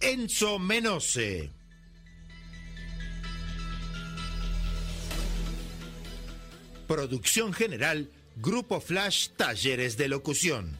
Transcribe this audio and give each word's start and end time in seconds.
Enzo 0.00 0.58
Menose. 0.58 1.50
Producción 6.86 7.52
general 7.52 8.10
Grupo 8.36 8.80
Flash 8.80 9.30
Talleres 9.36 9.96
de 9.96 10.08
Locución. 10.08 10.78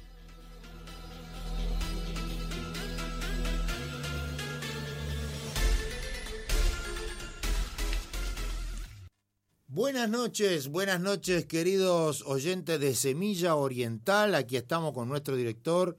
Buenas 9.66 10.08
noches, 10.08 10.68
buenas 10.68 11.00
noches 11.00 11.46
queridos 11.46 12.22
oyentes 12.26 12.78
de 12.80 12.94
Semilla 12.94 13.56
Oriental. 13.56 14.34
Aquí 14.34 14.56
estamos 14.56 14.92
con 14.92 15.08
nuestro 15.08 15.36
director 15.36 15.98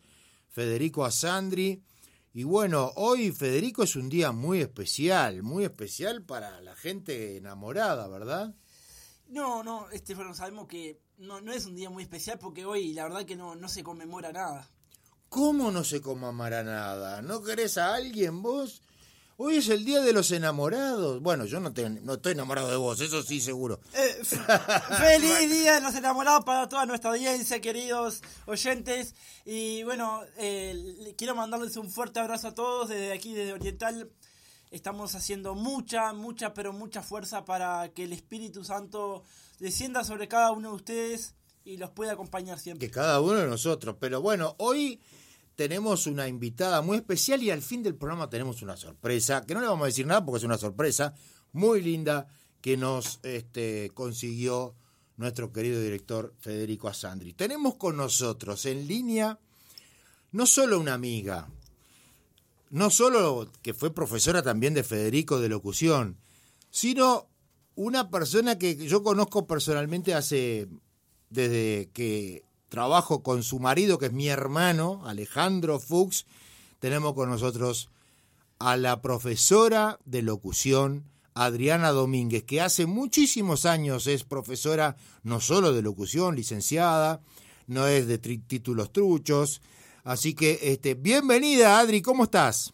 Federico 0.49 1.03
Asandri. 1.03 1.83
Y 2.37 2.43
bueno, 2.43 2.91
hoy 2.97 3.31
Federico 3.31 3.81
es 3.81 3.95
un 3.95 4.09
día 4.09 4.31
muy 4.31 4.61
especial, 4.61 5.41
muy 5.41 5.63
especial 5.63 6.21
para 6.21 6.61
la 6.61 6.75
gente 6.75 7.35
enamorada, 7.35 8.07
¿verdad? 8.07 8.53
No, 9.27 9.63
no, 9.63 9.89
Estefano, 9.89 10.35
sabemos 10.35 10.67
que 10.67 11.01
no, 11.17 11.41
no 11.41 11.51
es 11.51 11.65
un 11.65 11.73
día 11.75 11.89
muy 11.89 12.03
especial 12.03 12.37
porque 12.37 12.63
hoy 12.63 12.93
la 12.93 13.05
verdad 13.05 13.25
que 13.25 13.35
no, 13.35 13.55
no 13.55 13.67
se 13.67 13.81
conmemora 13.81 14.31
nada. 14.31 14.69
¿Cómo 15.29 15.71
no 15.71 15.83
se 15.83 15.99
conmemora 15.99 16.61
nada? 16.61 17.23
¿No 17.23 17.41
querés 17.41 17.79
a 17.79 17.95
alguien 17.95 18.43
vos? 18.43 18.83
Hoy 19.39 19.57
es 19.57 19.69
el 19.69 19.85
día 19.85 20.01
de 20.01 20.13
los 20.13 20.31
enamorados. 20.31 21.21
Bueno, 21.21 21.45
yo 21.45 21.59
no, 21.59 21.71
te, 21.71 21.87
no 21.87 22.15
estoy 22.15 22.31
enamorado 22.31 22.71
de 22.71 22.77
vos, 22.77 22.99
eso 23.01 23.21
sí 23.21 23.39
seguro. 23.39 23.79
Eh, 23.93 24.17
feliz 24.97 25.51
día 25.51 25.75
de 25.75 25.81
los 25.81 25.93
enamorados 25.93 26.43
para 26.43 26.67
toda 26.67 26.87
nuestra 26.87 27.11
audiencia, 27.11 27.61
queridos 27.61 28.23
oyentes. 28.47 29.13
Y 29.45 29.83
bueno, 29.83 30.21
eh, 30.37 31.13
quiero 31.19 31.35
mandarles 31.35 31.77
un 31.77 31.91
fuerte 31.91 32.19
abrazo 32.19 32.47
a 32.47 32.55
todos 32.55 32.89
desde 32.89 33.13
aquí, 33.13 33.35
desde 33.35 33.53
Oriental. 33.53 34.09
Estamos 34.71 35.13
haciendo 35.13 35.53
mucha, 35.53 36.13
mucha, 36.13 36.55
pero 36.55 36.73
mucha 36.73 37.03
fuerza 37.03 37.45
para 37.45 37.89
que 37.89 38.05
el 38.05 38.13
Espíritu 38.13 38.63
Santo 38.63 39.23
descienda 39.59 40.03
sobre 40.03 40.27
cada 40.27 40.51
uno 40.51 40.69
de 40.69 40.75
ustedes 40.77 41.35
y 41.63 41.77
los 41.77 41.91
pueda 41.91 42.13
acompañar 42.13 42.57
siempre. 42.57 42.87
Que 42.87 42.91
cada 42.91 43.21
uno 43.21 43.35
de 43.35 43.45
nosotros. 43.45 43.97
Pero 43.99 44.19
bueno, 44.19 44.55
hoy 44.57 44.99
tenemos 45.57 46.05
una 46.05 46.27
invitada 46.27 46.83
muy 46.83 46.97
especial 46.97 47.41
y 47.41 47.49
al 47.49 47.63
fin 47.63 47.81
del 47.81 47.95
programa 47.95 48.29
tenemos 48.29 48.61
una 48.61 48.77
sorpresa, 48.77 49.43
que 49.43 49.55
no 49.55 49.59
le 49.59 49.65
vamos 49.65 49.85
a 49.85 49.87
decir 49.87 50.05
nada 50.05 50.23
porque 50.23 50.37
es 50.37 50.43
una 50.43 50.59
sorpresa 50.59 51.15
muy 51.51 51.81
linda 51.81 52.27
que 52.61 52.77
nos 52.77 53.19
este, 53.23 53.89
consiguió 53.95 54.75
nuestro 55.17 55.51
querido 55.51 55.81
director 55.81 56.35
Federico 56.39 56.87
Asandri. 56.87 57.33
Tenemos 57.33 57.75
con 57.75 57.97
nosotros 57.97 58.67
en 58.67 58.87
línea 58.87 59.39
no 60.31 60.45
solo 60.45 60.79
una 60.79 60.93
amiga, 60.93 61.49
no 62.69 62.91
solo 62.91 63.49
que 63.63 63.73
fue 63.73 63.91
profesora 63.91 64.43
también 64.43 64.75
de 64.75 64.83
Federico 64.83 65.39
de 65.39 65.49
locución, 65.49 66.17
sino 66.69 67.29
una 67.73 68.11
persona 68.11 68.59
que 68.59 68.75
yo 68.75 69.01
conozco 69.01 69.47
personalmente 69.47 70.13
hace 70.13 70.67
desde 71.31 71.89
que 71.93 72.43
trabajo 72.69 73.23
con 73.23 73.43
su 73.43 73.59
marido, 73.59 73.97
que 73.97 74.07
es 74.07 74.13
mi 74.13 74.27
hermano, 74.27 75.01
Alejandro 75.05 75.79
Fuchs. 75.79 76.25
Tenemos 76.79 77.13
con 77.13 77.29
nosotros 77.29 77.89
a 78.59 78.77
la 78.77 79.01
profesora 79.01 79.99
de 80.05 80.21
locución, 80.21 81.05
Adriana 81.33 81.91
Domínguez, 81.91 82.43
que 82.43 82.61
hace 82.61 82.85
muchísimos 82.85 83.65
años 83.65 84.07
es 84.07 84.23
profesora 84.23 84.95
no 85.23 85.39
solo 85.39 85.73
de 85.73 85.83
locución, 85.83 86.35
licenciada, 86.35 87.21
no 87.67 87.87
es 87.87 88.07
de 88.07 88.17
títulos 88.17 88.91
truchos. 88.91 89.61
Así 90.03 90.33
que, 90.33 90.59
este, 90.63 90.95
bienvenida, 90.95 91.79
Adri, 91.79 92.01
¿cómo 92.01 92.23
estás? 92.23 92.73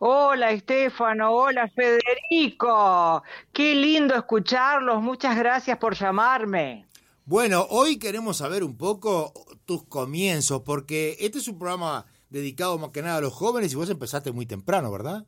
Hola 0.00 0.50
Estefano, 0.50 1.32
hola 1.32 1.68
Federico, 1.68 3.22
qué 3.52 3.74
lindo 3.74 4.14
escucharlos, 4.14 5.02
muchas 5.02 5.36
gracias 5.36 5.78
por 5.78 5.94
llamarme. 5.94 6.86
Bueno, 7.26 7.66
hoy 7.70 7.98
queremos 7.98 8.36
saber 8.36 8.62
un 8.62 8.76
poco 8.76 9.32
tus 9.64 9.84
comienzos, 9.84 10.60
porque 10.60 11.16
este 11.20 11.38
es 11.38 11.48
un 11.48 11.58
programa 11.58 12.04
dedicado 12.28 12.76
más 12.76 12.90
que 12.90 13.00
nada 13.00 13.16
a 13.16 13.20
los 13.22 13.32
jóvenes 13.32 13.72
y 13.72 13.76
vos 13.76 13.88
empezaste 13.88 14.30
muy 14.30 14.44
temprano, 14.44 14.92
¿verdad? 14.92 15.24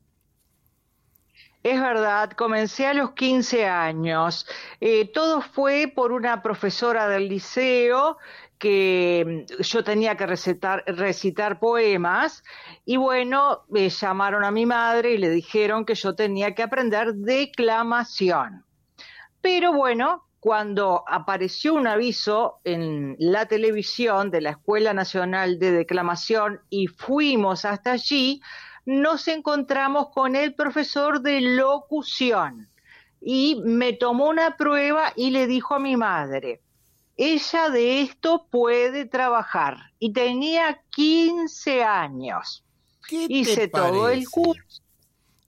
Es 1.63 1.81
verdad, 1.81 2.33
comencé 2.33 2.87
a 2.87 2.93
los 2.93 3.13
15 3.13 3.65
años. 3.65 4.47
Eh, 4.79 5.11
todo 5.11 5.41
fue 5.41 5.91
por 5.93 6.13
una 6.13 6.43
profesora 6.43 7.09
del 7.09 7.31
liceo 7.31 8.19
que 8.59 9.47
mm, 9.49 9.63
yo 9.63 9.83
tenía 9.83 10.19
que 10.19 10.27
recitar, 10.27 10.85
recitar 10.87 11.59
poemas 11.59 12.45
y 12.85 12.99
bueno, 12.99 13.65
me 13.71 13.89
llamaron 13.89 14.45
a 14.45 14.51
mi 14.51 14.67
madre 14.67 15.15
y 15.15 15.19
le 15.19 15.31
dijeron 15.31 15.87
que 15.87 15.95
yo 15.95 16.15
tenía 16.15 16.55
que 16.55 16.63
aprender 16.63 17.15
declamación. 17.15 18.67
Pero 19.41 19.73
bueno, 19.73 20.26
cuando 20.41 21.05
apareció 21.07 21.75
un 21.75 21.87
aviso 21.87 22.61
en 22.65 23.17
la 23.19 23.47
televisión 23.47 24.31
de 24.31 24.41
la 24.41 24.51
Escuela 24.51 24.93
Nacional 24.95 25.59
de 25.59 25.73
Declamación 25.73 26.61
y 26.71 26.87
fuimos 26.87 27.65
hasta 27.65 27.93
allí, 27.93 28.41
nos 28.85 29.27
encontramos 29.29 30.11
con 30.11 30.37
el 30.37 30.55
profesor 30.55 31.21
de 31.21 31.41
locución 31.41 32.69
y 33.21 33.61
me 33.65 33.93
tomó 33.93 34.29
una 34.29 34.57
prueba 34.57 35.13
y 35.17 35.31
le 35.31 35.47
dijo 35.47 35.75
a 35.75 35.81
mi 35.81 35.97
madre, 35.97 36.61
ella 37.17 37.71
de 37.71 38.03
esto 38.03 38.47
puede 38.51 39.07
trabajar 39.07 39.77
y 39.99 40.13
tenía 40.13 40.81
15 40.91 41.83
años. 41.83 42.63
Hice 43.11 43.69
todo 43.69 44.09
el 44.09 44.29
curso. 44.29 44.83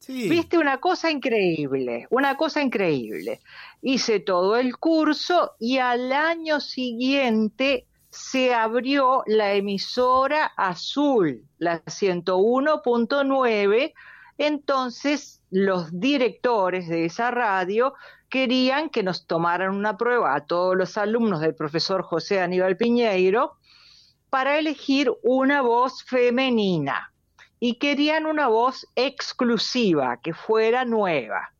Viste 0.09 0.57
una 0.57 0.79
cosa 0.79 1.11
increíble, 1.11 2.07
una 2.09 2.37
cosa 2.37 2.63
increíble 2.63 3.41
hice 3.83 4.21
todo 4.21 4.57
el 4.57 4.77
curso 4.77 5.57
y 5.59 5.79
al 5.79 6.13
año 6.13 6.61
siguiente 6.61 7.89
se 8.11 8.55
abrió 8.55 9.25
la 9.27 9.55
emisora 9.55 10.53
azul, 10.57 11.45
la 11.59 11.85
101.9, 11.85 13.93
entonces 14.39 15.43
los 15.51 16.01
directores 16.01 16.89
de 16.89 17.05
esa 17.05 17.31
radio 17.31 17.93
querían 18.29 18.91
que 18.91 19.03
nos 19.03 19.27
tomaran 19.27 19.75
una 19.75 19.97
prueba 19.97 20.35
a 20.35 20.47
todos 20.47 20.77
los 20.77 20.99
alumnos 20.99 21.41
del 21.41 21.55
profesor 21.55 22.03
José 22.03 22.41
Aníbal 22.41 22.77
Piñeiro 22.77 23.57
para 24.31 24.59
elegir 24.59 25.13
una 25.23 25.63
voz 25.63 26.03
femenina. 26.05 27.13
Y 27.61 27.75
querían 27.75 28.27
una 28.27 28.47
voz 28.47 28.87
exclusiva, 28.95 30.21
que 30.23 30.33
fuera 30.33 30.85
nueva 30.85 31.51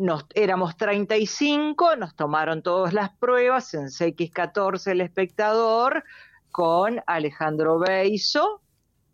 nos, 0.00 0.24
éramos 0.34 0.76
35, 0.76 1.96
nos 1.96 2.16
tomaron 2.16 2.62
todas 2.62 2.94
las 2.94 3.10
pruebas 3.10 3.74
en 3.74 3.86
CX14 3.86 4.92
el 4.92 5.02
espectador 5.02 6.04
con 6.50 7.02
Alejandro 7.06 7.78
Beiso. 7.78 8.62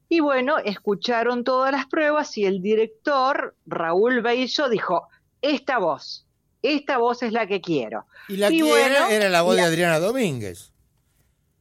Y 0.09 0.21
bueno, 0.21 0.59
escucharon 0.59 1.43
todas 1.43 1.73
las 1.73 1.87
pruebas 1.87 2.39
y 2.39 2.47
el 2.47 2.63
director, 2.63 3.57
Raúl 3.67 4.23
Beiso, 4.23 4.69
dijo, 4.69 5.09
esta 5.43 5.79
voz, 5.79 6.25
esta 6.63 6.99
voz 6.99 7.25
es 7.25 7.33
la 7.33 7.49
que 7.49 7.61
quiero. 7.61 8.07
Y 8.29 8.37
la 8.37 8.49
que 8.49 8.59
era, 8.59 9.11
era 9.11 9.29
la 9.29 9.43
voz 9.43 9.57
de 9.57 9.63
Adriana 9.63 9.99
Domínguez. 9.99 10.73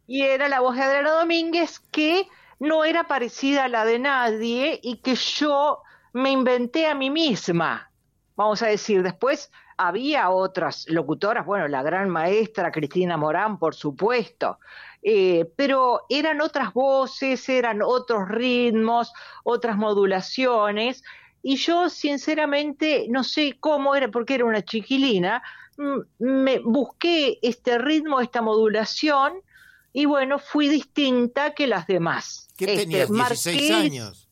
Y 0.05 0.21
era 0.21 0.47
la 0.47 0.59
voz 0.59 0.75
de 0.75 0.83
Adriana 0.83 1.11
Domínguez 1.11 1.79
que 1.91 2.27
no 2.59 2.85
era 2.85 3.07
parecida 3.07 3.63
a 3.63 3.69
la 3.69 3.85
de 3.85 3.97
nadie 3.97 4.79
y 4.83 4.97
que 4.97 5.15
yo 5.15 5.79
me 6.13 6.29
inventé 6.29 6.85
a 6.85 6.93
mí 6.93 7.09
misma 7.09 7.89
vamos 8.35 8.61
a 8.61 8.67
decir, 8.67 9.03
después 9.03 9.51
había 9.77 10.29
otras 10.29 10.85
locutoras, 10.87 11.45
bueno, 11.45 11.67
la 11.67 11.83
gran 11.83 12.09
maestra 12.09 12.71
Cristina 12.71 13.17
Morán, 13.17 13.59
por 13.59 13.75
supuesto, 13.75 14.59
eh, 15.01 15.45
pero 15.55 16.01
eran 16.09 16.41
otras 16.41 16.73
voces, 16.73 17.47
eran 17.49 17.81
otros 17.81 18.27
ritmos, 18.29 19.11
otras 19.43 19.77
modulaciones, 19.77 21.03
y 21.41 21.57
yo 21.57 21.89
sinceramente 21.89 23.05
no 23.09 23.23
sé 23.23 23.57
cómo 23.59 23.95
era, 23.95 24.09
porque 24.09 24.35
era 24.35 24.45
una 24.45 24.63
chiquilina, 24.63 25.43
mm, 25.77 25.99
me 26.19 26.59
busqué 26.59 27.39
este 27.41 27.77
ritmo, 27.77 28.19
esta 28.19 28.41
modulación, 28.41 29.33
y 29.93 30.05
bueno, 30.05 30.39
fui 30.39 30.67
distinta 30.67 31.53
que 31.53 31.67
las 31.67 31.87
demás. 31.87 32.49
¿Qué 32.57 32.65
tenías, 32.65 33.11
16 33.11 33.61
este, 33.61 33.73
años? 33.73 34.24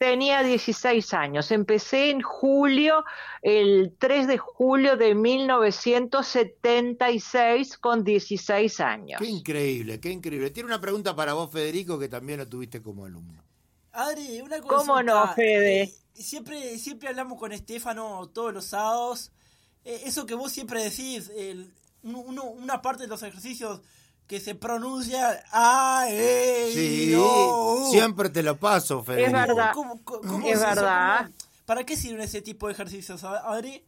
Tenía 0.00 0.42
16 0.42 1.12
años. 1.12 1.50
Empecé 1.50 2.08
en 2.08 2.22
julio, 2.22 3.04
el 3.42 3.94
3 3.98 4.28
de 4.28 4.38
julio 4.38 4.96
de 4.96 5.14
1976 5.14 7.76
con 7.76 8.02
16 8.02 8.80
años. 8.80 9.20
Qué 9.20 9.26
increíble, 9.26 10.00
qué 10.00 10.10
increíble. 10.10 10.48
Tiene 10.52 10.68
una 10.68 10.80
pregunta 10.80 11.14
para 11.14 11.34
vos, 11.34 11.52
Federico, 11.52 11.98
que 11.98 12.08
también 12.08 12.38
lo 12.38 12.48
tuviste 12.48 12.80
como 12.80 13.04
alumno. 13.04 13.44
Adri, 13.92 14.40
una 14.40 14.62
cosa. 14.62 14.74
¿Cómo 14.74 15.02
no, 15.02 15.34
Fede? 15.34 15.82
Eh, 15.82 15.94
siempre, 16.14 16.78
siempre 16.78 17.10
hablamos 17.10 17.38
con 17.38 17.52
Estefano 17.52 18.30
todos 18.32 18.54
los 18.54 18.64
sábados. 18.64 19.32
Eh, 19.84 20.04
eso 20.06 20.24
que 20.24 20.34
vos 20.34 20.50
siempre 20.50 20.82
decís, 20.82 21.30
el, 21.36 21.74
una 22.04 22.80
parte 22.80 23.02
de 23.02 23.08
los 23.10 23.22
ejercicios 23.22 23.82
que 24.30 24.38
se 24.38 24.54
pronuncia 24.54 25.42
A, 25.50 26.06
E, 26.08 26.70
sí, 26.72 27.16
siempre 27.90 28.30
te 28.30 28.44
lo 28.44 28.56
paso, 28.56 29.02
Federico. 29.02 29.26
Es 29.26 29.32
verdad. 29.32 29.72
es 30.46 30.60
verdad. 30.60 31.30
¿Para 31.66 31.82
qué 31.82 31.96
sirven 31.96 32.20
ese 32.20 32.40
tipo 32.40 32.68
de 32.68 32.74
ejercicios, 32.74 33.24
Adri? 33.24 33.84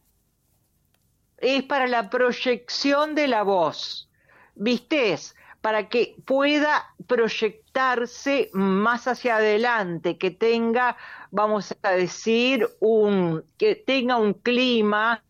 Es 1.37 1.63
para 1.63 1.87
la 1.87 2.09
proyección 2.09 3.15
de 3.15 3.29
la 3.29 3.43
voz. 3.43 4.09
¿Viste? 4.55 5.17
Para 5.61 5.87
que 5.87 6.17
pueda 6.25 6.93
proyectarse 7.07 8.49
más 8.51 9.07
hacia 9.07 9.37
adelante, 9.37 10.17
que 10.17 10.29
tenga, 10.29 10.97
vamos 11.31 11.73
a 11.83 11.91
decir, 11.91 12.67
un, 12.81 13.45
que 13.57 13.75
tenga 13.75 14.17
un 14.17 14.33
clima, 14.33 15.23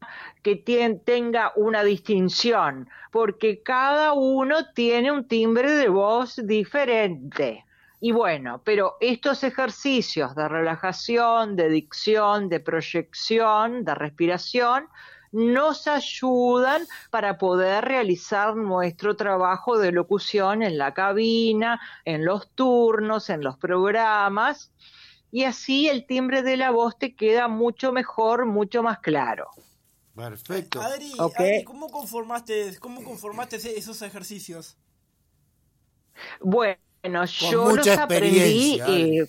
que 0.44 0.56
tenga 0.58 1.54
una 1.56 1.84
distinción, 1.84 2.90
porque 3.12 3.64
cada 3.64 4.14
uno 4.14 4.72
tiene 4.74 5.12
un 5.12 5.28
timbre 5.28 5.72
de 5.72 5.88
voz 5.88 6.40
diferente. 6.46 7.66
Y 8.02 8.12
bueno, 8.12 8.62
pero 8.66 8.98
estos 9.00 9.46
ejercicios 9.46 10.36
de 10.36 10.50
relajación, 10.50 11.56
de 11.56 11.70
dicción, 11.70 12.50
de 12.50 12.60
proyección, 12.60 13.86
de 13.86 13.96
respiración, 13.96 14.90
nos 15.32 15.88
ayudan 15.88 16.84
para 17.10 17.38
poder 17.38 17.86
realizar 17.86 18.56
nuestro 18.56 19.16
trabajo 19.16 19.80
de 19.80 19.94
locución 19.94 20.62
en 20.62 20.78
la 20.78 20.94
cabina, 20.94 21.80
en 22.04 22.26
los 22.26 22.50
turnos, 22.52 23.30
en 23.30 23.42
los 23.42 23.58
programas, 23.58 24.72
y 25.32 25.46
así 25.46 25.88
el 25.88 26.06
timbre 26.06 26.44
de 26.44 26.58
la 26.58 26.70
voz 26.70 27.00
te 27.00 27.16
queda 27.16 27.48
mucho 27.48 27.92
mejor, 27.94 28.46
mucho 28.46 28.84
más 28.84 29.00
claro. 29.00 29.48
Perfecto. 30.16 30.82
Adri, 30.82 31.12
¿cómo 31.64 31.90
conformaste, 31.90 32.78
cómo 32.80 33.04
conformaste 33.04 33.56
esos 33.78 34.02
ejercicios? 34.04 34.78
Bueno, 36.40 37.26
yo 37.26 37.76
los 37.76 37.88
aprendí. 37.88 38.80
Eh, 38.88 39.26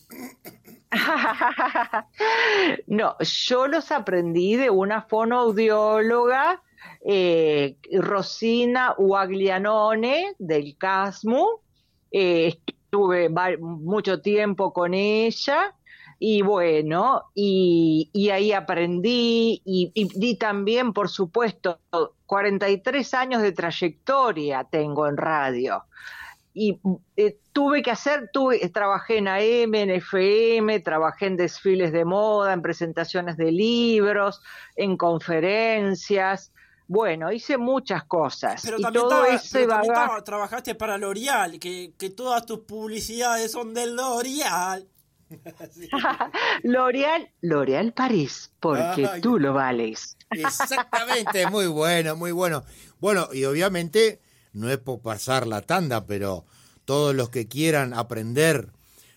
no, 2.87 3.17
yo 3.19 3.67
los 3.67 3.91
aprendí 3.91 4.57
de 4.57 4.69
una 4.69 5.03
fonoaudióloga, 5.03 6.63
eh, 7.07 7.79
Rosina 7.93 8.95
Uaglianone, 8.99 10.35
del 10.39 10.77
CASMU. 10.77 11.61
Eh, 12.13 12.59
estuve 12.67 13.31
mucho 13.59 14.21
tiempo 14.21 14.73
con 14.73 14.93
ella 14.93 15.75
y 16.19 16.43
bueno, 16.43 17.25
y, 17.35 18.31
ahí 18.31 18.53
aprendí 18.53 19.61
y, 19.65 19.93
y, 19.95 20.37
también, 20.37 20.93
por 20.93 21.09
supuesto, 21.09 21.81
43 22.27 23.15
años 23.15 23.43
de 23.43 23.53
trayectoria 23.53 24.65
tengo 24.65 25.07
en 25.07 25.17
radio. 25.17 25.85
Y 26.57 26.81
eh, 27.17 27.39
tuve 27.53 27.83
que 27.83 27.91
hacer, 27.91 28.31
tuve, 28.33 28.69
trabajé 28.69 29.19
en 29.19 29.27
AM, 29.27 29.75
en 29.75 29.91
FM, 29.91 30.79
trabajé 30.81 31.27
en 31.27 31.37
desfiles 31.37 31.93
de 31.93 32.05
moda, 32.05 32.53
en 32.53 32.63
presentaciones 32.63 33.37
de 33.37 33.51
libros, 33.51 34.41
en 34.77 34.97
conferencias. 34.97 36.53
Bueno, 36.87 37.33
hice 37.33 37.59
muchas 37.59 38.05
cosas. 38.05 38.63
Pero 38.65 38.79
también, 38.79 39.05
trabajaste 40.25 40.77
para 40.77 40.97
L'Oreal, 40.97 41.59
que, 41.59 41.93
que 41.99 42.11
todas 42.11 42.47
tus 42.47 42.61
publicidades 42.61 43.51
son 43.51 43.75
del 43.75 43.97
L'Oreal. 43.97 44.87
L'Oreal, 46.63 47.31
L'Oreal 47.41 47.93
París, 47.93 48.51
porque 48.61 49.09
tú 49.21 49.39
lo 49.39 49.53
vales. 49.53 50.17
Exactamente, 50.31 51.47
muy 51.51 51.67
bueno, 51.67 52.17
muy 52.17 52.33
bueno. 52.33 52.65
Bueno, 53.01 53.29
y 53.33 53.45
obviamente 53.45 54.21
no 54.53 54.71
es 54.71 54.79
por 54.79 55.01
pasar 55.01 55.47
la 55.47 55.63
tanda, 55.63 56.07
pero 56.07 56.45
todos 56.85 57.15
los 57.15 57.31
que 57.31 57.49
quieran 57.49 57.95
aprender 57.95 58.71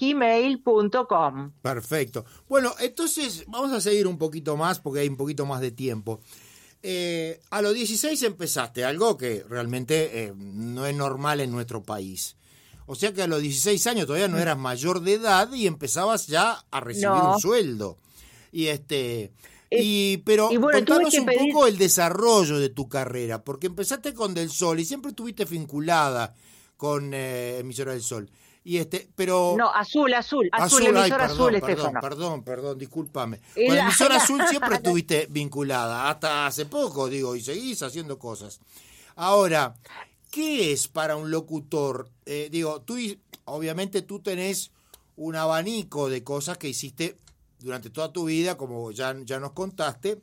gmail.com. 0.00 1.52
Perfecto. 1.60 2.24
Bueno, 2.48 2.72
entonces 2.80 3.44
vamos 3.48 3.72
a 3.72 3.82
seguir 3.82 4.06
un 4.06 4.16
poquito 4.18 4.56
más 4.56 4.80
porque 4.80 5.00
hay 5.00 5.08
un 5.08 5.16
poquito 5.16 5.44
más 5.44 5.60
de 5.60 5.72
tiempo. 5.72 6.20
Eh, 6.82 7.40
a 7.50 7.62
los 7.62 7.74
16 7.74 8.22
empezaste, 8.22 8.84
algo 8.84 9.16
que 9.16 9.42
realmente 9.48 10.24
eh, 10.24 10.32
no 10.36 10.84
es 10.86 10.94
normal 10.94 11.40
en 11.40 11.50
nuestro 11.50 11.82
país. 11.82 12.36
O 12.86 12.94
sea 12.94 13.12
que 13.12 13.22
a 13.22 13.26
los 13.26 13.42
16 13.42 13.86
años 13.88 14.06
todavía 14.06 14.28
no 14.28 14.38
eras 14.38 14.56
mayor 14.56 15.00
de 15.00 15.14
edad 15.14 15.52
y 15.52 15.66
empezabas 15.66 16.26
ya 16.26 16.64
a 16.70 16.80
recibir 16.80 17.08
un 17.08 17.40
sueldo. 17.40 17.98
Y 18.52 18.68
este 18.68 19.32
y 19.70 20.18
pero 20.18 20.48
contanos 20.48 21.14
un 21.14 21.26
poco 21.26 21.66
el 21.66 21.76
desarrollo 21.76 22.58
de 22.58 22.68
tu 22.68 22.88
carrera, 22.88 23.42
porque 23.42 23.66
empezaste 23.66 24.14
con 24.14 24.34
Del 24.34 24.50
Sol 24.50 24.78
y 24.78 24.84
siempre 24.84 25.10
estuviste 25.10 25.44
vinculada 25.44 26.34
con 26.76 27.12
eh, 27.12 27.58
Emisora 27.58 27.92
del 27.92 28.02
Sol. 28.02 28.30
Y 28.62 28.78
este, 28.78 29.08
pero 29.14 29.54
No, 29.56 29.72
azul, 29.72 30.12
azul, 30.12 30.48
azul, 30.50 30.84
emisora 30.86 31.26
azul, 31.26 31.60
perdón, 31.60 31.92
perdón, 32.00 32.42
perdón, 32.42 32.78
discúlpame. 32.78 33.40
Con 33.54 33.78
emisora 33.78 34.16
azul 34.22 34.42
siempre 34.48 34.76
estuviste 34.76 35.28
vinculada, 35.30 36.10
hasta 36.10 36.46
hace 36.46 36.66
poco, 36.66 37.08
digo, 37.08 37.36
y 37.36 37.42
seguís 37.42 37.82
haciendo 37.82 38.18
cosas. 38.18 38.58
Ahora, 39.14 39.76
¿qué 40.30 40.72
es 40.72 40.88
para 40.88 41.16
un 41.16 41.30
locutor? 41.30 42.08
Eh, 42.24 42.48
digo, 42.50 42.82
tú 42.82 42.96
obviamente 43.44 44.02
tú 44.02 44.20
tenés 44.20 44.70
un 45.16 45.36
abanico 45.36 46.08
de 46.08 46.22
cosas 46.22 46.58
que 46.58 46.68
hiciste 46.68 47.16
durante 47.60 47.90
toda 47.90 48.12
tu 48.12 48.26
vida, 48.26 48.56
como 48.56 48.90
ya, 48.90 49.16
ya 49.24 49.40
nos 49.40 49.52
contaste. 49.52 50.20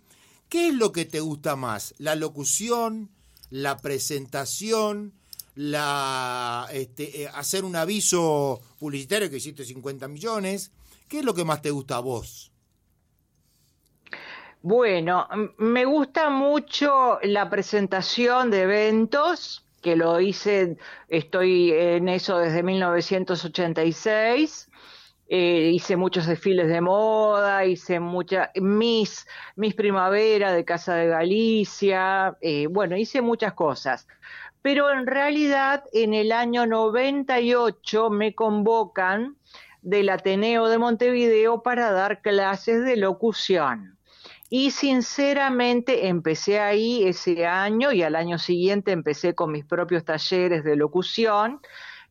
¿Qué 0.50 0.68
es 0.68 0.74
lo 0.74 0.92
que 0.92 1.06
te 1.06 1.20
gusta 1.20 1.56
más? 1.56 1.96
¿La 1.98 2.16
locución? 2.16 3.10
¿La 3.50 3.78
presentación? 3.78 5.14
la 5.56 6.68
este, 6.72 7.24
eh, 7.24 7.30
hacer 7.34 7.64
un 7.64 7.76
aviso 7.76 8.62
publicitario 8.80 9.30
que 9.30 9.38
hiciste 9.38 9.66
50 9.66 10.08
millones. 10.08 10.72
¿Qué 11.08 11.20
es 11.20 11.26
lo 11.26 11.34
que 11.34 11.46
más 11.46 11.62
te 11.62 11.72
gusta 11.72 11.98
a 11.98 12.00
vos? 12.00 12.52
Bueno, 14.62 15.28
me 15.58 15.86
gusta 15.86 16.30
mucho 16.30 17.20
la 17.22 17.50
presentación 17.50 18.50
de 18.50 18.62
eventos, 18.62 19.66
que 19.84 19.96
lo 19.96 20.20
hice, 20.20 20.78
estoy 21.10 21.72
en 21.72 22.10
eso 22.10 22.40
desde 22.40 22.64
1986. 22.64 24.70
Eh, 25.28 25.72
hice 25.74 25.96
muchos 25.96 26.28
desfiles 26.28 26.68
de 26.68 26.82
moda, 26.82 27.66
hice 27.66 28.00
muchas, 28.00 28.50
mis, 28.56 29.26
mis 29.56 29.74
primavera 29.74 30.52
de 30.52 30.66
Casa 30.66 30.96
de 30.96 31.08
Galicia, 31.08 32.38
eh, 32.42 32.68
bueno, 32.68 32.98
hice 32.98 33.22
muchas 33.22 33.54
cosas. 33.54 34.08
Pero 34.62 34.92
en 34.92 35.08
realidad 35.08 35.84
en 35.94 36.14
el 36.14 36.32
año 36.32 36.66
98 36.66 38.10
me 38.10 38.34
convocan 38.34 39.38
del 39.82 40.10
Ateneo 40.10 40.68
de 40.68 40.78
Montevideo 40.78 41.62
para 41.62 41.92
dar 41.92 42.22
clases 42.22 42.84
de 42.86 42.98
locución. 42.98 43.98
Y 44.56 44.70
sinceramente 44.70 46.10
empecé 46.10 46.60
ahí 46.60 47.08
ese 47.08 47.48
año 47.48 47.92
y 47.92 48.04
al 48.04 48.16
año 48.16 48.38
siguiente 48.38 48.92
empecé 48.92 49.34
con 49.34 49.52
mis 49.52 49.66
propios 49.66 50.06
talleres 50.06 50.64
de 50.64 50.76
locución 50.76 51.60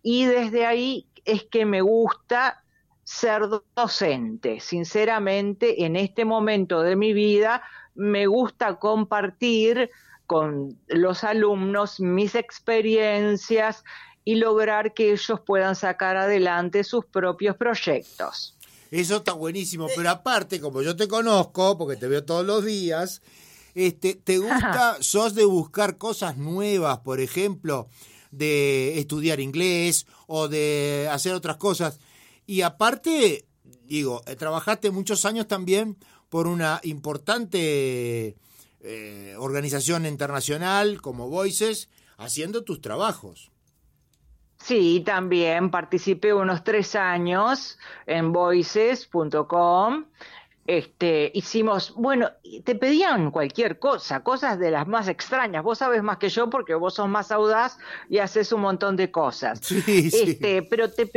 y 0.02 0.24
desde 0.24 0.66
ahí 0.66 1.06
es 1.24 1.44
que 1.44 1.64
me 1.64 1.82
gusta 1.82 2.64
ser 3.04 3.42
docente. 3.76 4.58
Sinceramente, 4.58 5.84
en 5.84 5.94
este 5.94 6.24
momento 6.24 6.82
de 6.82 6.96
mi 6.96 7.12
vida 7.12 7.62
me 7.94 8.26
gusta 8.26 8.74
compartir 8.80 9.88
con 10.26 10.76
los 10.88 11.22
alumnos 11.22 12.00
mis 12.00 12.34
experiencias 12.34 13.84
y 14.24 14.34
lograr 14.34 14.94
que 14.94 15.12
ellos 15.12 15.40
puedan 15.46 15.76
sacar 15.76 16.16
adelante 16.16 16.82
sus 16.82 17.06
propios 17.06 17.56
proyectos. 17.56 18.58
Eso 18.92 19.16
está 19.16 19.32
buenísimo, 19.32 19.88
pero 19.96 20.10
aparte, 20.10 20.60
como 20.60 20.82
yo 20.82 20.94
te 20.94 21.08
conozco, 21.08 21.78
porque 21.78 21.96
te 21.96 22.08
veo 22.08 22.24
todos 22.24 22.44
los 22.44 22.62
días, 22.62 23.22
Este, 23.74 24.14
¿Te 24.16 24.36
gusta, 24.36 24.98
sos 25.00 25.34
de 25.34 25.46
buscar 25.46 25.96
cosas 25.96 26.36
nuevas, 26.36 26.98
por 26.98 27.20
ejemplo, 27.20 27.88
de 28.30 28.98
estudiar 28.98 29.40
inglés 29.40 30.06
o 30.26 30.46
de 30.48 31.08
hacer 31.10 31.32
otras 31.32 31.56
cosas? 31.56 31.98
Y 32.46 32.60
aparte, 32.60 33.46
digo, 33.86 34.20
eh, 34.26 34.36
trabajaste 34.36 34.90
muchos 34.90 35.24
años 35.24 35.48
también 35.48 35.96
por 36.28 36.46
una 36.48 36.80
importante 36.82 38.36
eh, 38.80 39.34
organización 39.38 40.04
internacional 40.04 41.00
como 41.00 41.30
Voices, 41.30 41.88
haciendo 42.18 42.64
tus 42.64 42.82
trabajos. 42.82 43.51
Sí, 44.62 45.02
también 45.04 45.70
participé 45.70 46.32
unos 46.32 46.62
tres 46.62 46.94
años 46.94 47.78
en 48.06 48.32
voices.com. 48.32 50.04
Este, 50.64 51.32
hicimos, 51.34 51.92
bueno, 51.96 52.30
te 52.62 52.76
pedían 52.76 53.32
cualquier 53.32 53.80
cosa, 53.80 54.22
cosas 54.22 54.60
de 54.60 54.70
las 54.70 54.86
más 54.86 55.08
extrañas. 55.08 55.64
Vos 55.64 55.78
sabes 55.78 56.04
más 56.04 56.18
que 56.18 56.28
yo 56.28 56.48
porque 56.48 56.74
vos 56.74 56.94
sos 56.94 57.08
más 57.08 57.32
audaz 57.32 57.78
y 58.08 58.18
haces 58.18 58.52
un 58.52 58.60
montón 58.60 58.94
de 58.94 59.10
cosas. 59.10 59.58
Sí, 59.62 59.82
este, 60.12 60.62
pero 60.62 60.88
te, 60.88 61.10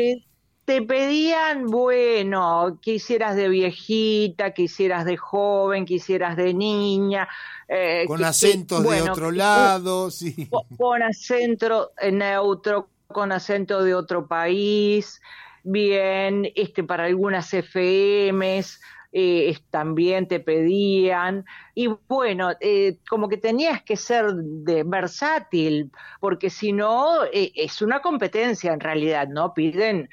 te 0.65 0.81
pedían, 0.81 1.67
bueno, 1.67 2.79
que 2.81 2.95
hicieras 2.95 3.35
de 3.35 3.47
viejita, 3.47 4.55
que 4.55 4.63
hicieras 4.63 5.05
de 5.05 5.17
joven, 5.17 5.85
que 5.85 5.95
hicieras 5.95 6.35
de 6.35 6.55
niña. 6.55 7.29
Eh, 7.67 8.05
con 8.07 8.23
acentos 8.23 8.83
de 8.83 9.03
otro 9.03 9.29
lado, 9.29 10.09
sí. 10.09 10.49
Con 10.75 11.03
acento 11.03 11.91
neutro, 12.11 12.89
con 13.15 13.31
acento 13.31 13.81
de 13.81 13.95
otro 13.95 14.27
país, 14.27 15.21
bien, 15.63 16.51
este, 16.53 16.83
para 16.83 17.05
algunas 17.05 17.53
FMs. 17.53 18.81
Eh, 19.17 19.57
también 19.69 20.27
te 20.27 20.41
pedían 20.41 21.45
y 21.73 21.87
bueno 22.09 22.51
eh, 22.59 22.97
como 23.07 23.29
que 23.29 23.37
tenías 23.37 23.81
que 23.81 23.95
ser 23.95 24.33
de 24.33 24.83
versátil 24.83 25.89
porque 26.19 26.49
si 26.49 26.73
no 26.73 27.23
eh, 27.31 27.53
es 27.55 27.81
una 27.81 28.01
competencia 28.01 28.73
en 28.73 28.81
realidad 28.81 29.29
no 29.29 29.53
piden 29.53 30.09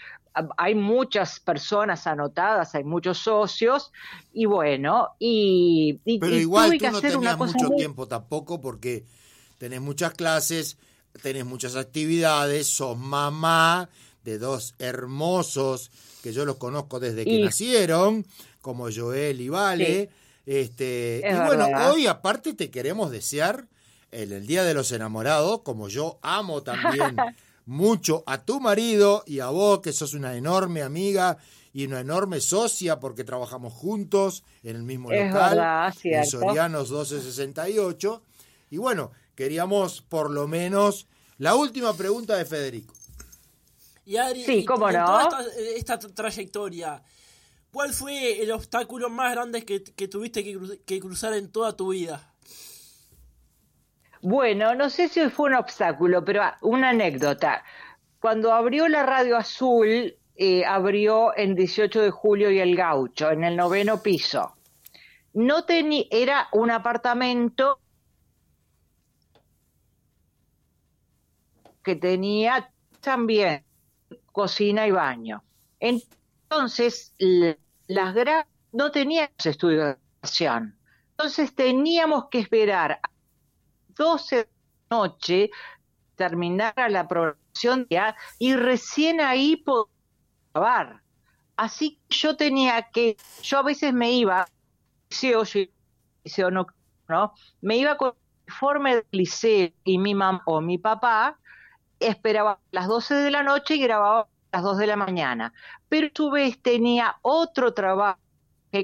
hay 0.56 0.75
muchas 0.75 1.40
personas 1.40 2.06
anotadas, 2.06 2.75
hay 2.75 2.85
muchos 2.85 3.18
socios, 3.18 3.92
y 4.32 4.47
bueno, 4.47 5.09
y, 5.18 6.00
Pero 6.04 6.35
igual 6.37 6.78
tú 6.78 6.90
no 6.90 7.00
tenías 7.02 7.37
mucho 7.37 7.68
tiempo 7.76 8.09
tampoco 8.09 8.61
porque 8.61 9.04
tenés 9.59 9.82
muchas 9.82 10.14
clases, 10.14 10.78
tenés 11.21 11.45
muchas 11.45 11.76
actividades, 11.76 12.66
sos 12.66 12.97
mamá 12.97 13.88
de 14.25 14.38
dos 14.38 14.75
hermosos 14.78 15.90
que 16.23 16.33
yo 16.33 16.45
los 16.45 16.57
conozco 16.57 17.00
desde 17.00 17.25
que 17.25 17.40
nacieron, 17.40 18.25
como 18.61 18.88
Joel 18.95 19.40
y 19.40 19.49
Vale. 19.49 20.11
Este, 20.47 21.23
y 21.25 21.47
bueno, 21.47 21.66
hoy 21.90 22.07
aparte 22.07 22.54
te 22.54 22.71
queremos 22.71 23.11
desear 23.11 23.66
el, 24.11 24.33
el 24.33 24.47
Día 24.47 24.64
de 24.64 24.75
los 24.75 24.92
Enamorados, 24.92 25.62
como 25.62 25.88
yo 25.88 26.19
amo 26.23 26.62
también 26.62 27.16
mucho 27.66 28.23
a 28.26 28.45
tu 28.45 28.61
marido 28.61 29.25
y 29.26 29.40
a 29.40 29.49
vos, 29.49 29.81
que 29.81 29.92
sos 29.92 30.14
una 30.14 30.37
enorme 30.37 30.83
amiga 30.83 31.38
y 31.73 31.87
una 31.87 32.00
enorme 32.00 32.40
socia 32.40 33.00
porque 33.00 33.25
trabajamos 33.25 33.73
juntos 33.73 34.45
en 34.62 34.76
el 34.76 34.83
mismo 34.83 35.11
local, 35.11 35.92
en 36.04 36.26
Sorianos 36.26 36.90
1268. 36.90 38.23
Y 38.71 38.76
bueno, 38.78 39.12
queríamos 39.35 40.03
por 40.03 40.31
lo 40.31 40.49
menos 40.49 41.07
la 41.39 41.55
última 41.55 41.95
pregunta 41.95 42.37
de 42.37 42.45
Federico. 42.45 42.95
Y 44.05 44.17
Adri, 44.17 44.45
sí, 44.45 44.65
¿cómo 44.65 44.91
no? 44.91 45.29
esta, 45.77 45.99
trayectoria, 45.99 47.03
¿cuál 47.73 47.93
fue 47.93 48.43
el 48.43 48.51
obstáculo 48.51 49.09
más 49.09 49.33
grande 49.33 49.65
que, 49.65 50.09
tuviste 50.09 50.43
que 50.85 51.01
cruzar 51.01 51.35
en 51.35 51.51
toda 51.51 51.77
tu 51.77 51.93
vida? 51.93 52.33
Bueno, 54.23 54.77
no 54.77 54.89
sé 54.89 55.09
si 55.09 55.29
fue 55.31 55.51
un 55.51 55.57
obstáculo, 55.57 56.25
pero 56.25 56.43
una 56.61 56.91
anécdota. 56.91 57.65
Cuando 58.21 58.53
abrió 58.53 58.87
la 58.87 59.03
Radio 59.03 59.37
Azul, 59.37 60.17
eh, 60.37 60.65
abrió 60.65 61.37
en 61.37 61.57
18 61.57 62.01
de 62.01 62.11
julio 62.11 62.51
y 62.53 62.61
el 62.61 62.77
Gaucho, 62.77 63.33
en 63.33 63.43
el 63.43 63.57
noveno 63.57 64.01
piso. 64.01 64.55
No 65.35 65.65
tenía, 65.65 66.05
era 66.11 66.49
un 66.53 66.71
apartamento 66.71 67.81
que 71.83 71.97
tenía 71.97 72.71
también 73.01 73.65
cocina 74.33 74.87
y 74.87 74.91
baño. 74.91 75.43
Entonces, 75.81 77.15
las 77.87 78.15
no 78.73 78.91
teníamos 78.91 79.31
estudio 79.45 79.85
de 79.85 79.97
grabación. 80.21 80.79
Entonces 81.11 81.55
teníamos 81.55 82.29
que 82.31 82.39
esperar 82.39 83.01
12 83.89 84.37
de 84.37 84.49
la 84.91 84.97
noche 84.97 85.51
terminara 86.17 86.89
la 86.89 87.07
programación 87.09 87.87
y 88.39 88.55
recién 88.55 89.21
ahí 89.21 89.57
podía 89.57 89.93
grabar. 90.55 91.03
Así 91.57 92.01
que 92.09 92.17
yo 92.17 92.37
tenía 92.37 92.91
que, 92.91 93.17
yo 93.43 93.59
a 93.59 93.62
veces 93.62 93.93
me 93.93 94.12
iba, 94.12 94.47
liceo, 95.11 95.43
liceo 96.25 96.51
no, 96.51 96.67
no, 97.09 97.35
me 97.61 97.77
iba 97.77 97.97
con 97.97 98.11
el 98.11 98.53
informe 98.53 98.95
del 98.97 99.07
liceo 99.11 99.71
y 99.85 99.99
mi 99.99 100.15
mamá 100.15 100.43
o 100.47 100.61
mi 100.61 100.79
papá 100.79 101.39
esperaba 102.06 102.52
a 102.52 102.59
las 102.71 102.87
12 102.87 103.14
de 103.14 103.30
la 103.30 103.42
noche 103.42 103.76
y 103.76 103.82
grababa 103.82 104.23
a 104.23 104.56
las 104.56 104.62
2 104.62 104.78
de 104.78 104.87
la 104.87 104.97
mañana. 104.97 105.52
Pero 105.88 106.09
a 106.09 106.11
su 106.14 106.30
vez 106.30 106.61
tenía 106.61 107.16
otro 107.23 107.75
trabajo 107.75 108.18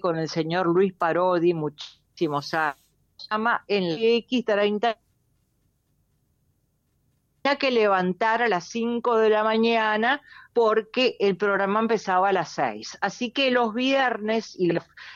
con 0.03 0.19
el 0.19 0.29
señor 0.29 0.67
Luis 0.67 0.93
Parodi 0.93 1.55
muchísimos 1.55 2.53
años 2.53 2.89
llama 3.31 3.65
en 3.69 3.85
el 3.85 3.99
X30 3.99 4.97
tenía 7.43 7.59
que 7.59 7.71
levantar 7.71 8.43
a 8.43 8.49
las 8.49 8.69
5 8.69 9.17
de 9.17 9.31
la 9.31 9.45
mañana 9.45 10.21
porque 10.53 11.17
el 11.21 11.37
programa 11.37 11.81
empezaba 11.81 12.29
a 12.29 12.33
las 12.33 12.51
6. 12.51 12.99
Así 13.01 13.31
que 13.31 13.51
los 13.51 13.75
viernes 13.75 14.55
y, 14.59 14.71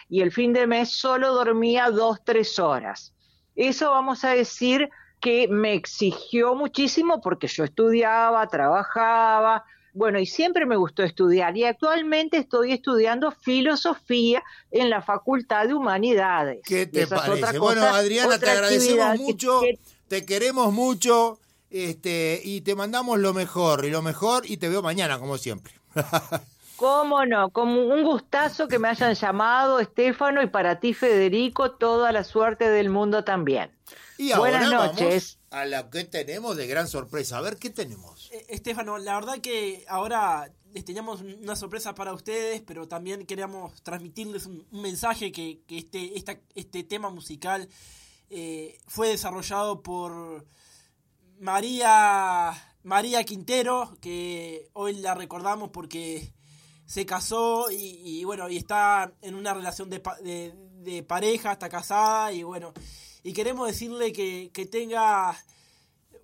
y 0.09 0.21
el 0.21 0.33
fin 0.33 0.53
de 0.53 0.67
mes 0.67 0.91
solo 0.91 1.35
dormía 1.35 1.91
dos, 1.91 2.23
tres 2.25 2.59
horas. 2.59 3.15
Eso 3.55 3.91
vamos 3.91 4.25
a 4.25 4.31
decir 4.31 4.89
que 5.23 5.47
me 5.49 5.73
exigió 5.73 6.55
muchísimo 6.57 7.23
porque 7.23 7.47
yo 7.47 7.65
estudiaba, 7.65 8.47
trabajaba, 8.49 9.65
bueno, 9.95 10.19
y 10.19 10.27
siempre 10.27 10.67
me 10.67 10.77
gustó 10.77 11.05
estudiar 11.05 11.57
y 11.57 11.65
actualmente 11.65 12.39
estoy 12.39 12.73
estudiando 12.73 13.31
filosofía 13.31 14.43
en 14.71 14.91
la 14.91 15.01
Facultad 15.01 15.69
de 15.69 15.75
Humanidades. 15.75 16.61
¿Qué 16.65 16.87
te 16.87 17.07
parece? 17.07 17.59
bueno, 17.59 17.83
Adriana, 17.83 18.39
te 18.39 18.51
agradecemos 18.51 19.21
mucho, 19.21 19.61
te 20.09 20.27
queremos 20.27 20.73
mucho 20.73 21.39
este, 21.71 22.41
y 22.43 22.63
te 22.63 22.75
mandamos 22.75 23.19
lo 23.21 23.33
mejor 23.33 23.85
y 23.85 23.91
lo 23.91 24.03
mejor 24.03 24.45
y 24.45 24.57
te 24.57 24.69
veo 24.69 24.83
mañana, 24.83 25.19
como 25.19 25.39
siempre. 25.39 25.73
Cómo 26.77 27.25
no, 27.27 27.51
como 27.51 27.81
un 27.81 28.03
gustazo 28.03 28.67
que 28.67 28.81
me 28.81 28.89
hayan 28.89 29.15
llamado, 29.15 29.79
Estefano, 29.79 30.43
y 30.43 30.49
para 30.49 30.81
ti, 30.81 30.95
Federico, 30.95 31.71
toda 31.71 32.11
la 32.11 32.25
suerte 32.25 32.69
del 32.69 32.91
mundo 32.91 33.23
también. 33.23 33.71
Y 34.23 34.33
Buenas 34.35 34.71
noches. 34.71 35.39
a 35.51 35.65
la 35.65 35.91
que 35.91 36.05
tenemos 36.05 36.57
de 36.57 36.69
gran 36.69 36.87
sorpresa. 36.87 37.39
A 37.39 37.41
ver, 37.41 37.57
¿qué 37.57 37.71
tenemos? 37.71 38.31
Eh, 38.31 38.47
Estefano, 38.51 38.97
la 38.99 39.17
verdad 39.17 39.41
que 39.41 39.85
ahora 39.89 40.49
teníamos 40.85 41.23
una 41.23 41.57
sorpresa 41.57 41.97
para 41.97 42.13
ustedes, 42.15 42.63
pero 42.65 42.87
también 42.87 43.27
queríamos 43.27 43.83
transmitirles 43.83 44.47
un, 44.47 44.65
mensaje 44.71 45.33
que, 45.33 45.61
este, 45.69 46.13
este 46.55 46.85
tema 46.85 47.11
musical 47.11 47.69
eh, 48.31 48.79
fue 48.87 49.09
desarrollado 49.09 49.83
por 49.83 50.47
María, 51.41 52.53
María 52.85 53.25
Quintero, 53.25 53.97
que 54.01 54.71
hoy 54.73 54.95
la 54.95 55.15
recordamos 55.15 55.71
porque 55.71 56.33
se 56.87 57.05
casó 57.07 57.73
y, 57.73 58.23
bueno, 58.23 58.49
y 58.49 58.57
está 58.57 59.13
en 59.21 59.35
una 59.35 59.53
relación 59.53 59.91
de, 59.91 60.01
de, 60.81 61.03
pareja, 61.03 61.53
está 61.53 61.69
casada 61.69 62.33
y 62.33 62.45
bueno, 62.45 62.73
y 63.23 63.33
queremos 63.33 63.67
decirle 63.69 64.13
que, 64.13 64.51
que 64.53 64.67
tenga 64.67 65.37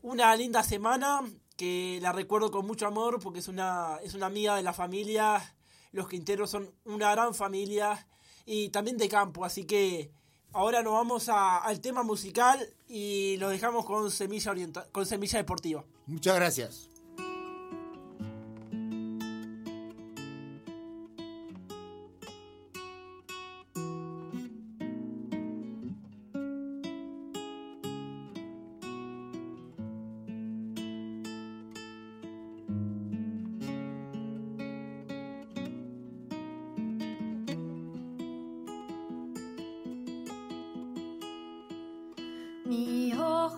una 0.03 0.35
linda 0.37 0.63
semana, 0.63 1.23
que 1.57 1.99
la 2.01 2.13
recuerdo 2.13 2.51
con 2.51 2.67
mucho 2.67 2.87
amor 2.87 3.21
porque 3.21 3.41
es 3.41 3.49
una, 3.49 3.99
es 4.03 4.15
una 4.15 4.27
amiga 4.27 4.57
de 4.57 4.63
la 4.63 4.73
familia, 4.73 5.55
los 5.93 6.09
Quinteros 6.09 6.51
son 6.51 6.71
una 6.85 7.11
gran 7.13 7.35
familia 7.35 8.07
y 8.47 8.69
también 8.71 8.97
de 8.97 9.09
campo, 9.09 9.45
así 9.45 9.65
que 9.65 10.11
ahora 10.53 10.83
nos 10.83 10.93
vamos 10.93 11.29
al 11.29 11.81
tema 11.81 12.03
musical 12.03 12.67
y 12.89 13.37
lo 13.39 13.49
dejamos 13.49 13.85
con 13.85 14.11
Semilla, 14.11 14.55
con 14.93 15.07
Semilla 15.07 15.39
Deportiva. 15.39 15.85
Muchas 16.07 16.37
gracias. 16.37 16.88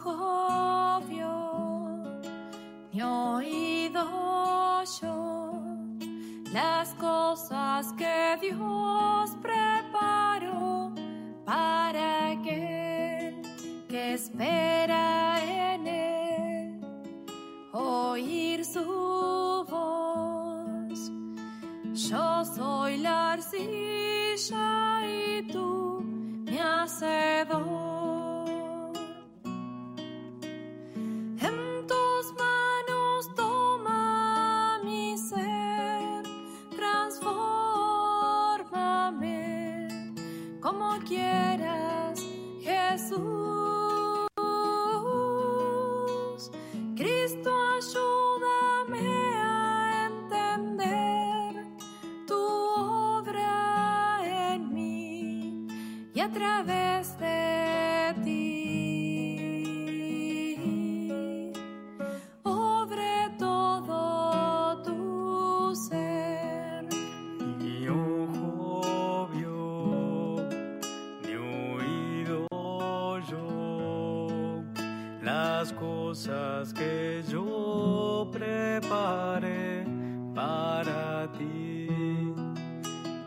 Ojo 0.05 0.41
oído 3.03 4.83
yo 5.01 5.53
las 6.53 6.95
cosas 6.95 7.93
que 7.95 8.39
Dios 8.41 9.37
preparó 9.41 10.93
para 11.45 12.31
aquel 12.33 13.43
que 13.89 14.15
espera 14.15 15.39
en 15.43 15.87
él, 15.87 16.81
oír 17.73 18.65
su 18.65 19.65
voz. 19.69 21.13
Yo 21.93 22.45
soy 22.45 22.99
la 22.99 23.33
arcilla 23.35 25.07
y 25.07 25.47
tú 25.53 26.01
mi 26.03 26.59
hacedor. 26.59 28.00
Través 56.33 57.17
de 57.19 58.15
ti. 58.25 58.41
Obre 62.43 63.31
todo 63.39 64.83
tu 64.83 65.75
ser. 65.75 66.85
Ni 67.59 67.89
ojo 67.89 69.29
vio, 69.33 70.37
ni 71.25 71.35
oído 71.35 72.47
yo 73.31 74.63
las 75.23 75.73
cosas 75.73 76.73
que 76.73 77.23
yo 77.29 78.29
preparé 78.33 79.85
para 80.35 81.31
ti, 81.33 81.89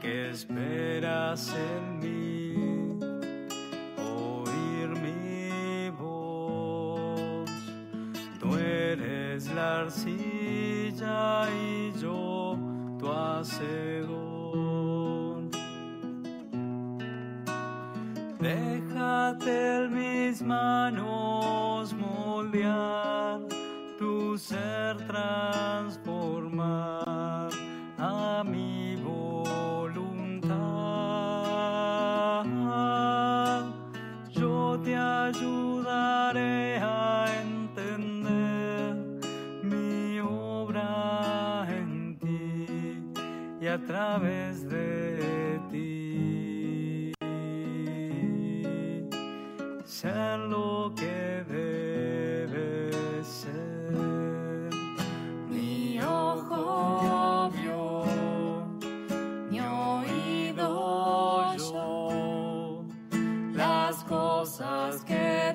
que 0.02 0.30
esperas 0.32 1.50
en 1.50 1.83
y 10.06 11.92
yo 12.02 12.58
tu 13.00 13.12
hacedor. 13.12 14.24
Déjate 18.40 19.78
en 19.78 19.94
mis 19.94 20.42
manos 20.42 21.94
moldear, 21.94 23.40
tu 24.00 24.38
ser 24.38 24.98
transformar 25.08 27.50
a 27.98 28.44
mi 28.44 28.73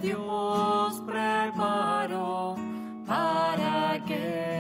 Dios 0.01 1.03
preparó 1.05 2.55
para 3.07 3.93
aquel 3.95 4.58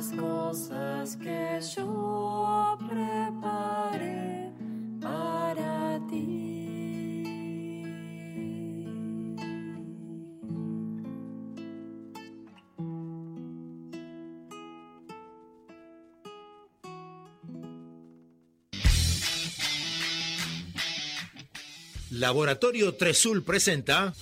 las 0.00 0.12
cosas 0.12 1.16
que 1.16 1.60
yo 1.76 2.78
preparé 2.88 4.50
para 4.98 6.00
ti. 6.08 6.40
Laboratorio 22.10 22.94
Tresul 22.94 23.42
presenta 23.42 24.14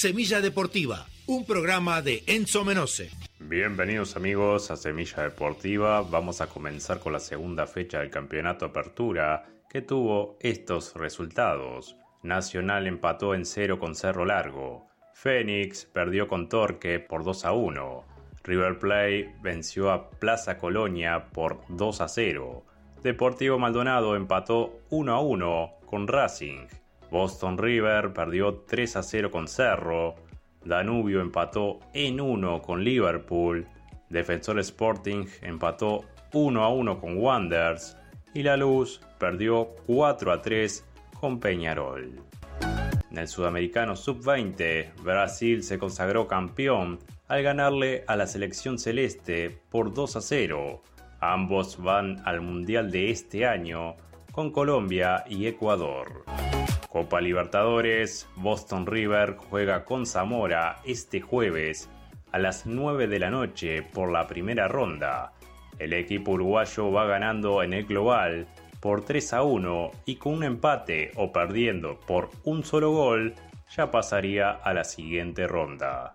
Semilla 0.00 0.40
Deportiva, 0.40 1.04
un 1.26 1.44
programa 1.44 2.00
de 2.00 2.24
Enzo 2.26 2.64
Menose. 2.64 3.10
Bienvenidos 3.38 4.16
amigos 4.16 4.70
a 4.70 4.76
Semilla 4.76 5.24
Deportiva. 5.24 6.00
Vamos 6.00 6.40
a 6.40 6.46
comenzar 6.46 7.00
con 7.00 7.12
la 7.12 7.20
segunda 7.20 7.66
fecha 7.66 7.98
del 7.98 8.08
Campeonato 8.08 8.64
Apertura 8.64 9.44
que 9.68 9.82
tuvo 9.82 10.38
estos 10.40 10.94
resultados. 10.94 11.96
Nacional 12.22 12.86
empató 12.86 13.34
en 13.34 13.44
cero 13.44 13.78
con 13.78 13.94
Cerro 13.94 14.24
Largo. 14.24 14.88
Fénix 15.12 15.84
perdió 15.84 16.28
con 16.28 16.48
Torque 16.48 16.98
por 16.98 17.22
2 17.22 17.44
a 17.44 17.52
1. 17.52 18.04
River 18.42 18.78
Plate 18.78 19.34
venció 19.42 19.90
a 19.90 20.08
Plaza 20.08 20.56
Colonia 20.56 21.26
por 21.30 21.60
2 21.68 22.00
a 22.00 22.08
0. 22.08 22.64
Deportivo 23.02 23.58
Maldonado 23.58 24.16
empató 24.16 24.80
1 24.88 25.14
a 25.14 25.20
1 25.20 25.72
con 25.84 26.08
Racing. 26.08 26.79
Boston 27.10 27.58
River 27.58 28.12
perdió 28.12 28.64
3 28.66 28.96
a 28.96 29.02
0 29.02 29.30
con 29.30 29.48
Cerro. 29.48 30.14
Danubio 30.64 31.20
empató 31.20 31.80
en 31.92 32.20
1 32.20 32.62
con 32.62 32.84
Liverpool. 32.84 33.66
Defensor 34.08 34.58
Sporting 34.60 35.26
empató 35.42 36.04
1 36.32 36.62
a 36.62 36.68
1 36.68 37.00
con 37.00 37.16
Wanderers. 37.18 37.96
Y 38.34 38.42
La 38.42 38.56
Luz 38.56 39.00
perdió 39.18 39.70
4 39.86 40.32
a 40.32 40.40
3 40.40 40.84
con 41.20 41.40
Peñarol. 41.40 42.22
En 43.10 43.18
el 43.18 43.26
sudamericano 43.26 43.96
sub-20, 43.96 44.94
Brasil 45.02 45.64
se 45.64 45.78
consagró 45.78 46.28
campeón 46.28 47.00
al 47.26 47.42
ganarle 47.42 48.04
a 48.06 48.14
la 48.14 48.26
selección 48.26 48.78
celeste 48.78 49.58
por 49.70 49.92
2 49.92 50.16
a 50.16 50.20
0. 50.20 50.82
Ambos 51.20 51.82
van 51.82 52.22
al 52.24 52.40
Mundial 52.40 52.90
de 52.90 53.10
este 53.10 53.46
año 53.46 53.96
con 54.32 54.52
Colombia 54.52 55.24
y 55.28 55.46
Ecuador. 55.46 56.24
Copa 56.90 57.20
Libertadores, 57.20 58.28
Boston 58.34 58.84
River 58.84 59.36
juega 59.36 59.84
con 59.84 60.06
Zamora 60.06 60.80
este 60.84 61.20
jueves 61.20 61.88
a 62.32 62.40
las 62.40 62.66
9 62.66 63.06
de 63.06 63.20
la 63.20 63.30
noche 63.30 63.82
por 63.82 64.10
la 64.10 64.26
primera 64.26 64.66
ronda. 64.66 65.32
El 65.78 65.92
equipo 65.92 66.32
uruguayo 66.32 66.90
va 66.90 67.06
ganando 67.06 67.62
en 67.62 67.74
el 67.74 67.84
global 67.86 68.48
por 68.80 69.04
3 69.04 69.34
a 69.34 69.42
1 69.44 69.90
y 70.04 70.16
con 70.16 70.34
un 70.34 70.42
empate 70.42 71.12
o 71.14 71.32
perdiendo 71.32 72.00
por 72.00 72.30
un 72.42 72.64
solo 72.64 72.90
gol 72.90 73.34
ya 73.76 73.92
pasaría 73.92 74.50
a 74.50 74.74
la 74.74 74.82
siguiente 74.82 75.46
ronda. 75.46 76.12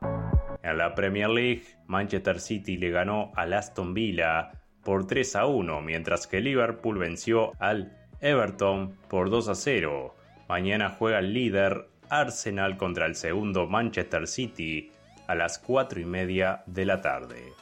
En 0.62 0.78
la 0.78 0.94
Premier 0.94 1.30
League, 1.30 1.64
Manchester 1.88 2.42
City 2.42 2.76
le 2.76 2.90
ganó 2.90 3.32
al 3.36 3.54
Aston 3.54 3.94
Villa 3.94 4.52
por 4.84 5.08
3 5.08 5.38
a 5.38 5.46
1, 5.46 5.82
mientras 5.82 6.28
que 6.28 6.42
Liverpool 6.42 6.98
venció 6.98 7.54
al 7.60 7.96
Everton 8.20 8.98
por 9.08 9.30
2 9.30 9.48
a 9.48 9.56
0. 9.56 10.16
Mañana 10.48 10.90
juega 10.90 11.20
el 11.20 11.34
líder 11.34 11.88
Arsenal 12.10 12.78
contra 12.78 13.08
el 13.08 13.16
segundo 13.16 13.68
Manchester 13.68 14.28
City 14.28 14.92
a 15.28 15.36
las 15.36 15.58
4 15.58 16.00
y 16.00 16.06
media 16.06 16.64
de 16.68 16.86
la 16.86 17.02
tarde. 17.02 17.54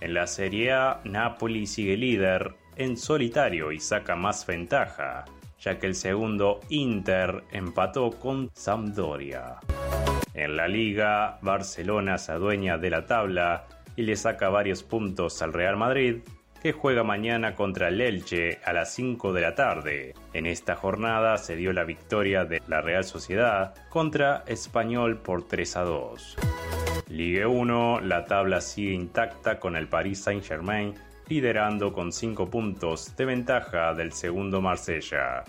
En 0.00 0.14
la 0.14 0.26
Serie 0.26 0.72
A, 0.72 1.00
Napoli 1.04 1.66
sigue 1.66 1.96
líder 1.96 2.54
en 2.76 2.96
solitario 2.96 3.72
y 3.72 3.80
saca 3.80 4.14
más 4.14 4.46
ventaja, 4.46 5.24
ya 5.60 5.78
que 5.78 5.86
el 5.86 5.94
segundo 5.94 6.60
Inter 6.68 7.42
empató 7.50 8.10
con 8.10 8.50
Sampdoria. 8.54 9.56
En 10.34 10.56
la 10.56 10.68
liga, 10.68 11.38
Barcelona 11.42 12.18
se 12.18 12.32
adueña 12.32 12.78
de 12.78 12.90
la 12.90 13.06
tabla 13.06 13.66
y 13.96 14.02
le 14.02 14.16
saca 14.16 14.48
varios 14.48 14.82
puntos 14.82 15.40
al 15.42 15.52
Real 15.52 15.76
Madrid, 15.76 16.18
que 16.64 16.72
juega 16.72 17.04
mañana 17.04 17.54
contra 17.54 17.88
el 17.88 18.00
Elche 18.00 18.58
a 18.64 18.72
las 18.72 18.94
5 18.94 19.34
de 19.34 19.40
la 19.42 19.54
tarde. 19.54 20.14
En 20.32 20.46
esta 20.46 20.74
jornada 20.74 21.36
se 21.36 21.56
dio 21.56 21.74
la 21.74 21.84
victoria 21.84 22.46
de 22.46 22.62
la 22.68 22.80
Real 22.80 23.04
Sociedad 23.04 23.74
contra 23.90 24.44
Español 24.46 25.18
por 25.18 25.46
3 25.46 25.76
a 25.76 25.82
2. 25.82 26.36
Ligue 27.10 27.44
1, 27.44 28.00
la 28.00 28.24
tabla 28.24 28.62
sigue 28.62 28.94
intacta 28.94 29.60
con 29.60 29.76
el 29.76 29.88
Paris 29.88 30.22
Saint-Germain 30.22 30.94
liderando 31.28 31.92
con 31.92 32.10
5 32.10 32.48
puntos 32.48 33.14
de 33.14 33.26
ventaja 33.26 33.92
del 33.92 34.12
segundo 34.12 34.62
Marsella. 34.62 35.44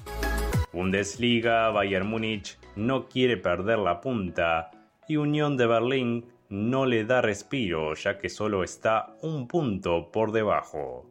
Bundesliga, 0.73 1.69
Bayern 1.69 2.07
Múnich 2.07 2.57
no 2.75 3.07
quiere 3.07 3.37
perder 3.37 3.79
la 3.79 4.01
punta 4.01 4.69
y 5.07 5.15
Unión 5.15 5.55
de 5.55 5.65
Berlín 5.65 6.25
no 6.49 6.85
le 6.85 7.05
da 7.05 7.21
respiro 7.21 7.93
ya 7.95 8.17
que 8.17 8.29
solo 8.29 8.63
está 8.63 9.15
un 9.21 9.47
punto 9.47 10.11
por 10.11 10.31
debajo. 10.31 11.09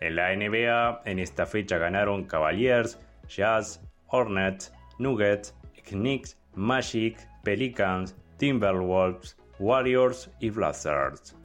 En 0.00 0.16
la 0.16 0.34
NBA, 0.34 1.02
en 1.04 1.18
esta 1.18 1.46
fecha 1.46 1.78
ganaron 1.78 2.24
Cavaliers, 2.24 3.00
Jazz, 3.28 3.82
Hornets, 4.06 4.72
Nuggets, 4.98 5.54
Knicks, 5.88 6.38
Magic, 6.54 7.18
Pelicans, 7.42 8.16
Timberwolves, 8.36 9.36
Warriors 9.58 10.30
y 10.40 10.50
Blazers. 10.50 11.36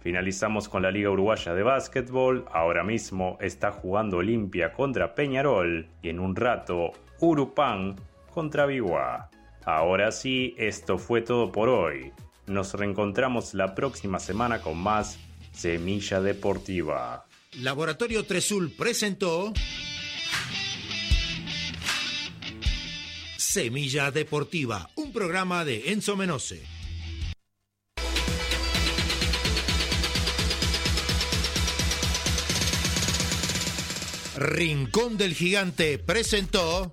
Finalizamos 0.00 0.68
con 0.68 0.82
la 0.82 0.90
Liga 0.90 1.10
Uruguaya 1.10 1.54
de 1.54 1.62
Básquetbol. 1.62 2.44
Ahora 2.52 2.82
mismo 2.82 3.38
está 3.40 3.70
jugando 3.70 4.18
Olimpia 4.18 4.72
contra 4.72 5.14
Peñarol 5.14 5.86
y 6.02 6.08
en 6.08 6.18
un 6.18 6.34
rato 6.34 6.92
Urupán 7.20 7.96
contra 8.32 8.66
Biguá. 8.66 9.30
Ahora 9.64 10.10
sí, 10.10 10.56
esto 10.58 10.98
fue 10.98 11.22
todo 11.22 11.52
por 11.52 11.68
hoy. 11.68 12.12
Nos 12.46 12.74
reencontramos 12.74 13.54
la 13.54 13.74
próxima 13.74 14.18
semana 14.18 14.60
con 14.60 14.78
más 14.78 15.18
Semilla 15.52 16.20
Deportiva. 16.20 17.26
Laboratorio 17.60 18.24
Tresul 18.24 18.72
presentó 18.72 19.52
Semilla 23.36 24.10
Deportiva, 24.10 24.88
un 24.96 25.12
programa 25.12 25.64
de 25.64 25.92
Enzo 25.92 26.16
Menose. 26.16 26.62
Rincón 34.36 35.18
del 35.18 35.34
Gigante 35.34 35.98
presentó 35.98 36.92